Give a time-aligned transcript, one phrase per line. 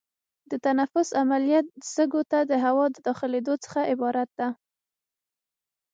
[0.49, 1.61] د تنفس عملیه
[1.93, 4.47] سږو ته د هوا د داخلېدو څخه عبارت ده.